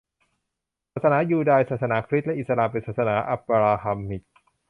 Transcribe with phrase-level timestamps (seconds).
[0.93, 4.23] ศาสนายูดาย ศาสนาคริสต์และอิสลาม เป็น ศาสนาอับบราฮัมมิก